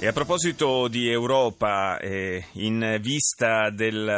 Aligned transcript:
E 0.00 0.06
a 0.06 0.12
proposito 0.12 0.86
di 0.86 1.10
Europa, 1.10 1.98
eh, 1.98 2.44
in 2.52 2.98
vista 3.00 3.68
del, 3.70 4.08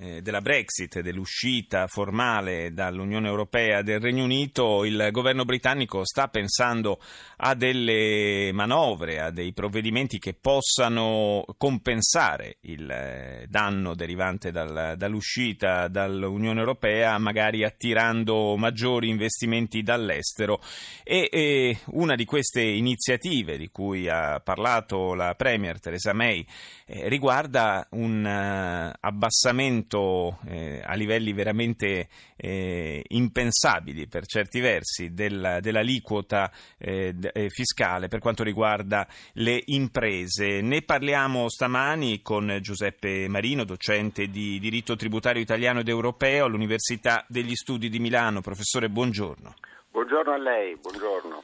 eh, 0.00 0.20
della 0.20 0.40
Brexit, 0.40 0.98
dell'uscita 0.98 1.86
formale 1.86 2.72
dall'Unione 2.72 3.28
Europea 3.28 3.82
del 3.82 4.00
Regno 4.00 4.24
Unito, 4.24 4.84
il 4.84 5.10
governo 5.12 5.44
britannico 5.44 6.04
sta 6.04 6.26
pensando 6.26 6.98
a 7.36 7.54
delle 7.54 8.50
manovre, 8.52 9.20
a 9.20 9.30
dei 9.30 9.52
provvedimenti 9.52 10.18
che 10.18 10.34
possano 10.34 11.44
compensare 11.56 12.56
il 12.62 12.90
eh, 12.90 13.46
danno 13.48 13.94
derivante 13.94 14.50
dal, 14.50 14.94
dall'uscita 14.96 15.86
dall'Unione 15.86 16.58
Europea, 16.58 17.16
magari 17.18 17.62
attirando 17.62 18.56
maggiori 18.56 19.08
investimenti 19.08 19.84
dall'estero. 19.84 20.60
E, 21.04 21.28
e 21.30 21.78
una 21.92 22.16
di 22.16 22.24
queste 22.24 22.62
iniziative 22.62 23.56
di 23.56 23.70
cui 23.70 24.08
ha 24.08 24.40
parlato 24.40 25.10
la 25.14 25.34
Premier 25.34 25.80
Theresa 25.80 26.12
May 26.12 26.44
eh, 26.86 27.08
riguarda 27.08 27.86
un 27.90 28.24
uh, 28.24 28.96
abbassamento 29.00 30.38
eh, 30.46 30.82
a 30.84 30.94
livelli 30.94 31.32
veramente 31.32 32.08
eh, 32.36 33.04
impensabili 33.08 34.06
per 34.06 34.26
certi 34.26 34.60
versi 34.60 35.12
del, 35.12 35.58
dell'aliquota 35.60 36.50
eh, 36.78 37.14
eh, 37.32 37.48
fiscale 37.48 38.08
per 38.08 38.20
quanto 38.20 38.42
riguarda 38.42 39.06
le 39.34 39.62
imprese. 39.66 40.60
Ne 40.60 40.82
parliamo 40.82 41.48
stamani 41.48 42.22
con 42.22 42.58
Giuseppe 42.60 43.28
Marino, 43.28 43.64
docente 43.64 44.28
di 44.28 44.58
diritto 44.58 44.96
tributario 44.96 45.40
italiano 45.40 45.80
ed 45.80 45.88
europeo 45.88 46.46
all'Università 46.46 47.24
degli 47.28 47.54
Studi 47.54 47.88
di 47.88 47.98
Milano. 47.98 48.40
Professore, 48.40 48.88
buongiorno. 48.88 49.54
Buongiorno 49.90 50.32
a 50.32 50.38
lei, 50.38 50.76
buongiorno. 50.76 51.42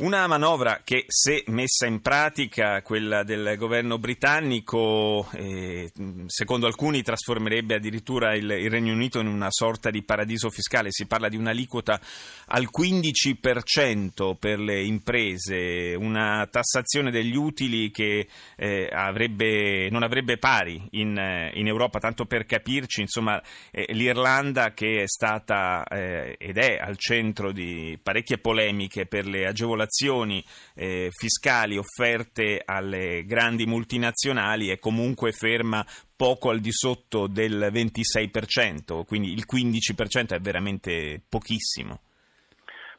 Una 0.00 0.28
manovra 0.28 0.82
che, 0.84 1.06
se 1.08 1.42
messa 1.48 1.84
in 1.88 2.00
pratica, 2.00 2.82
quella 2.82 3.24
del 3.24 3.56
governo 3.56 3.98
britannico, 3.98 5.28
eh, 5.32 5.90
secondo 6.26 6.68
alcuni 6.68 7.02
trasformerebbe 7.02 7.74
addirittura 7.74 8.36
il, 8.36 8.48
il, 8.48 8.70
Regno 8.70 8.92
Unito 8.92 9.18
in 9.18 9.26
una 9.26 9.48
sorta 9.50 9.90
di 9.90 10.04
paradiso 10.04 10.50
fiscale. 10.50 10.92
Si 10.92 11.06
parla 11.06 11.28
di 11.28 11.36
un'aliquota 11.36 12.00
al 12.46 12.68
15% 12.70 14.36
per 14.38 14.60
le 14.60 14.84
imprese, 14.84 15.96
una 15.98 16.46
tassazione 16.48 17.10
degli 17.10 17.34
utili 17.34 17.90
che 17.90 18.28
eh, 18.54 18.88
avrebbe, 18.92 19.90
non 19.90 20.04
avrebbe 20.04 20.38
pari 20.38 20.80
in, 20.90 21.18
in, 21.54 21.66
Europa, 21.66 21.98
tanto 21.98 22.24
per 22.24 22.46
capirci, 22.46 23.00
insomma, 23.00 23.42
eh, 23.72 23.92
l'Irlanda 23.94 24.74
che 24.74 25.02
è 25.02 25.08
stata 25.08 25.82
eh, 25.88 26.36
ed 26.38 26.56
è 26.56 26.76
al 26.76 26.96
centro 26.98 27.50
di 27.50 27.98
parecchie 28.00 28.38
polemiche 28.38 29.04
per 29.04 29.26
le 29.26 29.44
agevolazioni 29.44 29.86
agevolazioni 29.88 30.44
eh, 30.74 31.08
fiscali 31.10 31.78
offerte 31.78 32.62
alle 32.64 33.24
grandi 33.24 33.66
multinazionali 33.66 34.68
è 34.68 34.78
comunque 34.78 35.32
ferma 35.32 35.84
poco 36.14 36.50
al 36.50 36.60
di 36.60 36.72
sotto 36.72 37.26
del 37.26 37.70
26%, 37.72 39.04
quindi 39.04 39.32
il 39.32 39.44
15% 39.50 40.28
è 40.34 40.40
veramente 40.40 41.20
pochissimo. 41.28 42.00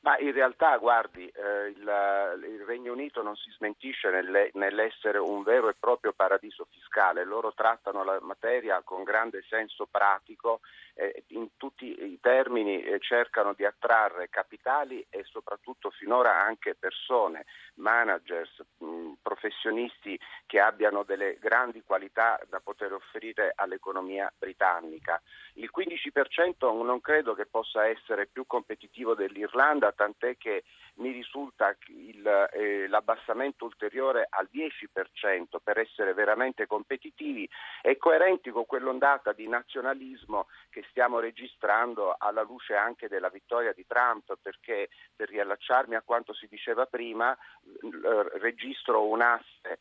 Ma 0.00 0.16
in 0.18 0.32
realtà, 0.32 0.76
guardi, 0.76 1.26
eh, 1.26 1.68
il, 1.68 2.48
il, 2.48 2.64
Regno 2.64 2.92
Unito 2.92 3.20
non 3.22 3.34
si 3.34 3.50
smentisce 3.50 4.10
nelle, 4.10 4.50
nell'essere 4.54 5.18
un 5.18 5.42
vero 5.42 5.68
e 5.68 5.74
proprio 5.78 6.12
paradiso 6.12 6.66
fiscale. 6.70 7.24
Loro 7.24 7.52
trattano 7.52 8.04
la 8.04 8.18
materia 8.20 8.80
con 8.82 9.02
grande 9.02 9.42
senso 9.48 9.86
pratico, 9.90 10.60
eh, 10.94 11.24
in 11.28 11.48
tutti 11.56 11.86
i 11.86 12.18
termini 12.20 12.80
eh, 12.80 13.00
cercano 13.00 13.54
di 13.54 13.64
attrarre 13.64 14.28
capitali 14.28 15.04
e 15.10 15.24
soprattutto 15.24 15.90
finora 15.90 16.42
anche 16.42 16.76
persone, 16.76 17.46
managers, 17.74 18.62
mh, 18.78 19.07
professionisti 19.28 20.18
che 20.46 20.58
abbiano 20.58 21.02
delle 21.02 21.36
grandi 21.38 21.82
qualità 21.82 22.40
da 22.48 22.60
poter 22.60 22.94
offrire 22.94 23.52
all'economia 23.54 24.32
britannica. 24.36 25.20
Il 25.54 25.70
15% 25.76 26.82
non 26.82 27.00
credo 27.02 27.34
che 27.34 27.44
possa 27.44 27.86
essere 27.86 28.26
più 28.26 28.46
competitivo 28.46 29.14
dell'Irlanda 29.14 29.92
tant'è 29.92 30.38
che 30.38 30.64
mi 30.94 31.10
risulta 31.10 31.76
il, 31.88 32.26
eh, 32.52 32.88
l'abbassamento 32.88 33.66
ulteriore 33.66 34.26
al 34.30 34.48
10% 34.50 35.58
per 35.62 35.78
essere 35.78 36.14
veramente 36.14 36.66
competitivi 36.66 37.48
e 37.82 37.98
coerenti 37.98 38.50
con 38.50 38.64
quell'ondata 38.66 39.32
di 39.32 39.46
nazionalismo 39.46 40.46
che 40.70 40.84
stiamo 40.90 41.18
registrando 41.18 42.16
alla 42.18 42.42
luce 42.42 42.74
anche 42.74 43.08
della 43.08 43.28
vittoria 43.28 43.72
di 43.72 43.86
Trump, 43.86 44.38
perché 44.40 44.88
per 45.14 45.28
riallacciarmi 45.28 45.94
a 45.94 46.02
quanto 46.02 46.32
si 46.32 46.46
diceva 46.48 46.86
prima, 46.86 47.32
eh, 47.34 48.38
registro 48.38 49.06
un 49.06 49.17
asse 49.20 49.78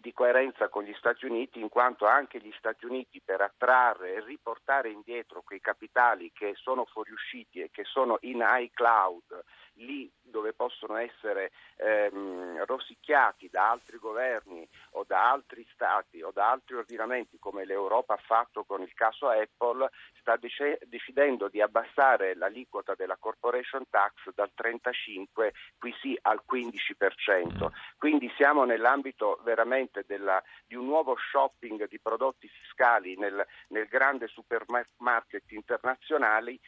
di 0.00 0.12
coerenza 0.12 0.68
con 0.68 0.84
gli 0.84 0.94
Stati 0.98 1.24
Uniti, 1.24 1.60
in 1.60 1.70
quanto 1.70 2.06
anche 2.06 2.38
gli 2.40 2.52
Stati 2.58 2.84
Uniti 2.84 3.22
per 3.24 3.40
attrarre 3.40 4.14
e 4.14 4.24
riportare 4.24 4.90
indietro 4.90 5.42
quei 5.42 5.60
capitali 5.60 6.30
che 6.32 6.52
sono 6.56 6.84
fuoriusciti 6.84 7.60
e 7.60 7.70
che 7.70 7.84
sono 7.84 8.18
in 8.22 8.44
iCloud 8.46 9.44
lì 9.74 10.10
dove 10.30 10.52
possono 10.52 10.96
essere 10.96 11.52
ehm, 11.76 12.64
rosicchiati 12.64 13.48
da 13.50 13.70
altri 13.70 13.98
governi 13.98 14.66
o 14.92 15.04
da 15.04 15.30
altri 15.30 15.66
stati 15.72 16.22
o 16.22 16.30
da 16.32 16.50
altri 16.50 16.76
ordinamenti 16.76 17.38
come 17.38 17.64
l'Europa 17.64 18.14
ha 18.14 18.22
fatto 18.22 18.64
con 18.64 18.82
il 18.82 18.92
caso 18.94 19.28
Apple, 19.28 19.88
sta 20.20 20.36
dec- 20.36 20.84
decidendo 20.84 21.48
di 21.48 21.60
abbassare 21.60 22.34
l'aliquota 22.34 22.94
della 22.94 23.16
corporation 23.16 23.84
tax 23.88 24.32
dal 24.34 24.50
35 24.54 25.52
qui 25.78 25.94
sì 26.00 26.18
al 26.22 26.42
15%. 26.50 27.68
Quindi 27.96 28.30
siamo 28.36 28.64
nell'ambito 28.64 29.40
veramente 29.42 30.04
della, 30.06 30.42
di 30.66 30.74
un 30.74 30.86
nuovo 30.86 31.16
shopping 31.16 31.88
di 31.88 31.98
prodotti 32.00 32.48
fiscali 32.48 33.16
nel, 33.16 33.44
nel 33.68 33.86
grande 33.86 34.28
supermarket 34.28 35.50
internazionale 35.50 36.58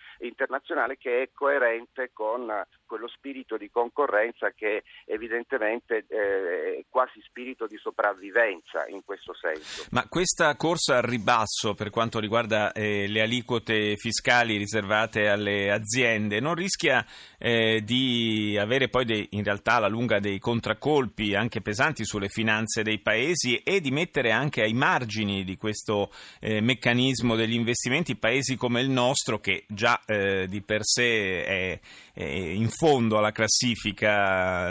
che 0.97 1.22
è 1.22 1.31
coerente 1.32 2.10
con 2.12 2.65
quello 2.87 3.09
spirito 3.09 3.50
di 3.56 3.71
concorrenza 3.71 4.50
che 4.50 4.84
evidentemente 5.06 6.05
eh, 6.09 6.78
è 6.78 6.84
quasi 6.88 7.21
spirito 7.22 7.66
di 7.66 7.77
sopravvivenza 7.77 8.87
in 8.88 9.05
questo 9.05 9.34
senso. 9.34 9.87
Ma 9.91 10.06
questa 10.09 10.55
corsa 10.56 10.97
al 10.97 11.03
ribasso 11.03 11.75
per 11.75 11.91
quanto 11.91 12.19
riguarda 12.19 12.72
eh, 12.72 13.06
le 13.09 13.21
aliquote 13.21 13.97
fiscali 13.97 14.56
riservate 14.56 15.28
alle 15.28 15.71
aziende 15.71 16.41
non 16.41 16.55
rischia 16.55 17.05
eh, 17.39 17.83
di 17.84 18.56
avere 18.59 18.89
poi 18.89 19.05
dei, 19.05 19.28
in 19.33 19.44
realtà 19.44 19.75
alla 19.75 19.89
lunga 19.89 20.21
dei 20.21 20.39
contraccolpi 20.39 21.34
anche 21.34 21.60
pesanti 21.60 22.05
sulle 22.05 22.28
finanze 22.28 22.83
dei 22.83 22.99
paesi 22.99 23.56
e 23.59 23.81
di 23.81 23.91
mettere 23.91 24.31
anche 24.31 24.62
ai 24.62 24.72
margini 24.72 25.44
di 25.44 25.56
questo 25.56 26.10
eh, 26.39 26.60
meccanismo 26.60 27.37
degli 27.37 27.55
investimenti 27.55 28.16
paesi 28.16 28.56
come 28.56 28.81
il 28.81 28.91
nostro 28.91 29.39
che 29.41 29.65
già 29.69 30.00
eh, 30.06 30.47
di 30.49 30.62
per 30.62 30.81
sé 30.83 31.44
è, 31.44 31.81
è 32.12 32.25
in 32.25 32.69
fondo 32.69 33.19
alla 33.19 33.33
classifica 33.33 33.40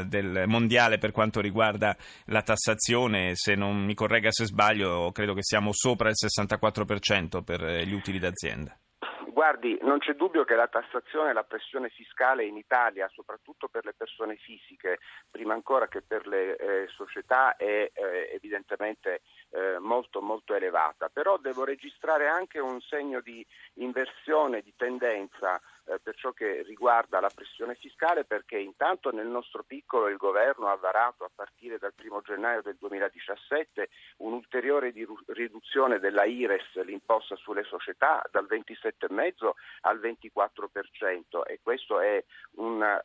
del 0.08 0.44
mondiale 0.48 0.98
per 0.98 1.12
quanto 1.12 1.42
riguarda 1.42 1.96
la 2.26 2.42
tassazione, 2.42 3.32
se 3.36 3.56
non 3.56 3.84
mi 3.84 3.94
corregga 3.94 4.32
se 4.32 4.46
sbaglio, 4.46 5.12
credo 5.12 5.34
che 5.34 5.44
siamo 5.44 5.72
sopra 5.74 6.10
il 6.10 6.16
64% 6.18 7.44
per 7.44 7.62
gli 7.86 7.94
utili 7.94 8.20
d'azienda. 8.20 8.78
Guardi, 9.32 9.78
non 9.82 10.00
c'è 10.00 10.14
dubbio 10.14 10.44
che 10.44 10.56
la 10.56 10.68
tassazione 10.68 11.30
e 11.30 11.34
la 11.34 11.44
pressione 11.44 11.90
fiscale 11.90 12.46
in 12.46 12.58
Italia, 12.58 13.10
soprattutto 13.14 13.68
per 13.68 13.86
le 13.86 13.94
persone 13.94 14.36
fisiche, 14.38 15.00
prima 15.30 15.54
ancora 15.54 15.88
che 15.88 16.02
per 16.02 16.26
le 16.28 16.56
eh, 16.56 16.88
società, 16.88 17.56
è 17.56 17.92
eh, 17.94 18.30
evidentemente 18.34 19.22
eh, 19.52 19.78
molto 19.80 20.22
molto 20.22 20.56
elevata. 20.56 21.10
Però 21.10 21.38
devo 21.38 21.64
registrare 21.64 22.28
anche 22.28 22.60
un 22.60 22.82
segno 22.82 23.22
di 23.22 23.46
inversione 23.76 24.62
di 24.62 24.74
tendenza 24.76 25.62
eh, 25.90 26.00
per 26.00 26.16
ciò 26.16 26.32
che 26.32 26.62
riguarda 26.64 27.20
la 27.20 27.32
pressione 27.34 27.76
fiscale 27.76 28.24
perché 28.24 28.58
intanto 28.58 29.12
nel 29.12 29.28
nostro 29.28 29.64
piccolo 29.64 30.08
il 30.08 30.18
governo 30.18 30.68
ha 30.68 30.76
varato 30.76 31.24
a 31.24 31.32
partire 31.34 31.80
dal 31.80 31.94
1 32.00 32.22
gennaio 32.22 32.62
del 32.62 32.76
2017 32.78 33.90
un'ulteriore 34.18 34.94
riduzione 35.28 36.00
della 36.00 36.26
IRES, 36.26 36.84
l'imposta 36.84 37.36
sulle 37.36 37.64
società, 37.64 38.22
dal 38.32 38.48
27,5 38.48 39.19
al 39.82 40.00
24% 40.00 41.44
e 41.46 41.60
questo 41.62 42.00
è 42.00 42.24
un 42.56 43.00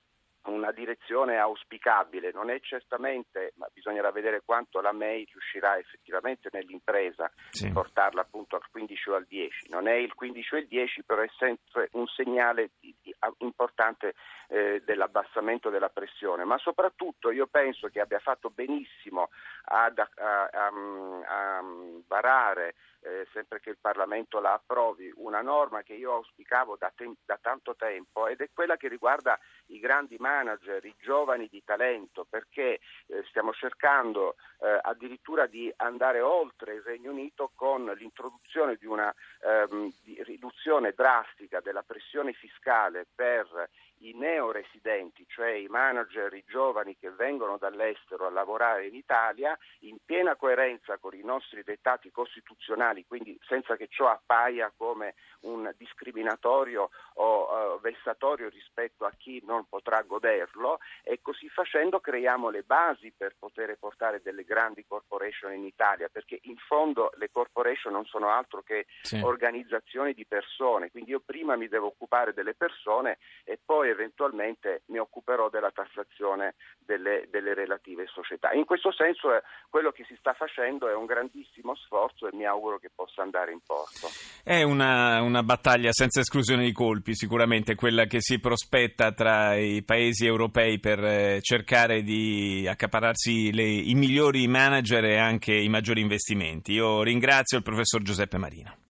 una 0.44 0.72
direzione 0.72 1.38
auspicabile, 1.38 2.30
non 2.32 2.50
è 2.50 2.60
certamente, 2.60 3.52
ma 3.56 3.66
bisognerà 3.72 4.10
vedere 4.10 4.42
quanto 4.44 4.80
la 4.80 4.92
May 4.92 5.24
riuscirà 5.30 5.78
effettivamente 5.78 6.48
nell'impresa 6.52 7.30
sì. 7.50 7.70
portarla 7.70 8.22
appunto 8.22 8.56
al 8.56 8.62
15 8.70 9.10
o 9.10 9.14
al 9.14 9.26
10, 9.26 9.68
non 9.70 9.88
è 9.88 9.94
il 9.94 10.12
15 10.14 10.54
o 10.54 10.58
il 10.58 10.66
10, 10.66 11.04
però 11.04 11.22
è 11.22 11.30
sempre 11.38 11.88
un 11.92 12.06
segnale 12.06 12.70
di, 12.78 12.94
importante 13.38 14.14
eh, 14.48 14.82
dell'abbassamento 14.84 15.70
della 15.70 15.88
pressione, 15.88 16.44
ma 16.44 16.58
soprattutto 16.58 17.30
io 17.30 17.46
penso 17.46 17.88
che 17.88 18.00
abbia 18.00 18.18
fatto 18.18 18.50
benissimo 18.50 19.30
ad, 19.64 19.98
a, 19.98 20.08
a, 20.14 20.50
a, 20.52 21.58
a 21.58 21.62
varare 22.06 22.74
eh, 23.04 23.26
sempre 23.32 23.60
che 23.60 23.70
il 23.70 23.78
Parlamento 23.80 24.40
la 24.40 24.54
approvi, 24.54 25.12
una 25.16 25.42
norma 25.42 25.82
che 25.82 25.92
io 25.92 26.14
auspicavo 26.14 26.76
da, 26.76 26.90
te- 26.94 27.16
da, 27.24 27.38
tanto 27.40 27.76
tempo 27.76 28.26
ed 28.26 28.40
è 28.40 28.50
quella 28.52 28.76
che 28.76 28.88
riguarda 28.88 29.38
i 29.74 29.80
grandi 29.80 30.16
manager, 30.18 30.84
i 30.84 30.94
giovani 31.00 31.48
di 31.50 31.62
talento, 31.64 32.26
perché 32.28 32.80
eh, 33.06 33.24
stiamo 33.28 33.52
cercando 33.52 34.36
eh, 34.60 34.78
addirittura 34.82 35.46
di 35.46 35.72
andare 35.76 36.20
oltre 36.20 36.74
il 36.74 36.82
Regno 36.82 37.10
Unito 37.10 37.50
con 37.54 37.84
l'introduzione 37.96 38.76
di 38.76 38.86
una 38.86 39.12
ehm, 39.42 39.92
di 40.02 40.22
riduzione 40.22 40.92
drastica 40.96 41.60
della 41.60 41.82
pressione 41.82 42.32
fiscale 42.32 43.06
per 43.14 43.68
i 44.04 44.12
neoresidenti, 44.14 45.24
cioè 45.28 45.50
i 45.50 45.66
manager, 45.66 46.32
i 46.34 46.44
giovani 46.46 46.96
che 46.98 47.10
vengono 47.10 47.56
dall'estero 47.56 48.26
a 48.26 48.30
lavorare 48.30 48.86
in 48.86 48.94
Italia, 48.94 49.56
in 49.80 49.96
piena 50.04 50.36
coerenza 50.36 50.98
con 50.98 51.14
i 51.14 51.22
nostri 51.22 51.62
dettati 51.62 52.10
costituzionali, 52.10 53.06
quindi 53.06 53.38
senza 53.46 53.76
che 53.76 53.88
ciò 53.88 54.08
appaia 54.08 54.72
come 54.76 55.14
un 55.40 55.72
discriminatorio 55.76 56.90
o 57.14 57.74
uh, 57.76 57.80
vessatorio 57.80 58.48
rispetto 58.48 59.04
a 59.04 59.12
chi 59.16 59.42
non 59.46 59.66
potrà 59.68 60.02
goderlo 60.02 60.78
e 61.02 61.20
così 61.22 61.48
facendo 61.48 62.00
creiamo 62.00 62.50
le 62.50 62.62
basi 62.62 63.12
per 63.16 63.36
poter 63.38 63.76
portare 63.78 64.20
delle 64.22 64.44
grandi 64.44 64.84
corporation 64.86 65.52
in 65.52 65.64
Italia, 65.64 66.08
perché 66.10 66.40
in 66.42 66.56
fondo 66.56 67.10
le 67.16 67.30
corporation 67.30 67.92
non 67.92 68.04
sono 68.04 68.28
altro 68.28 68.62
che 68.62 68.86
sì. 69.02 69.20
organizzazioni 69.22 70.12
di 70.12 70.26
persone, 70.26 70.90
quindi 70.90 71.10
io 71.10 71.20
prima 71.24 71.56
mi 71.56 71.68
devo 71.68 71.86
occupare 71.86 72.34
delle 72.34 72.54
persone 72.54 73.18
e 73.44 73.58
poi 73.64 73.93
eventualmente 73.94 74.82
mi 74.86 74.98
occuperò 74.98 75.48
della 75.48 75.70
tassazione 75.70 76.54
delle, 76.78 77.28
delle 77.30 77.54
relative 77.54 78.06
società. 78.06 78.52
In 78.52 78.64
questo 78.64 78.92
senso 78.92 79.34
eh, 79.34 79.42
quello 79.70 79.90
che 79.90 80.04
si 80.06 80.14
sta 80.18 80.34
facendo 80.34 80.88
è 80.88 80.94
un 80.94 81.06
grandissimo 81.06 81.74
sforzo 81.74 82.28
e 82.28 82.34
mi 82.34 82.44
auguro 82.44 82.78
che 82.78 82.90
possa 82.94 83.22
andare 83.22 83.52
in 83.52 83.60
porto. 83.64 84.08
È 84.42 84.62
una, 84.62 85.22
una 85.22 85.42
battaglia 85.42 85.92
senza 85.92 86.20
esclusione 86.20 86.64
di 86.64 86.72
colpi, 86.72 87.14
sicuramente 87.14 87.74
quella 87.74 88.04
che 88.04 88.20
si 88.20 88.38
prospetta 88.38 89.12
tra 89.12 89.54
i 89.54 89.82
paesi 89.82 90.26
europei 90.26 90.78
per 90.78 91.02
eh, 91.02 91.38
cercare 91.40 92.02
di 92.02 92.66
accapararsi 92.68 93.52
le, 93.52 93.64
i 93.64 93.94
migliori 93.94 94.46
manager 94.46 95.04
e 95.04 95.16
anche 95.16 95.54
i 95.54 95.68
maggiori 95.68 96.00
investimenti. 96.00 96.72
Io 96.72 97.02
ringrazio 97.02 97.56
il 97.56 97.62
professor 97.62 98.02
Giuseppe 98.02 98.38
Marino. 98.38 98.76